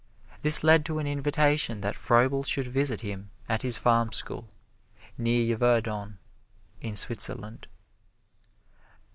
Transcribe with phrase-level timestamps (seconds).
[0.41, 4.49] This led to an invitation that Froebel should visit him at his farm school,
[5.15, 6.17] near Yverdon,
[6.81, 7.67] in Switzerland.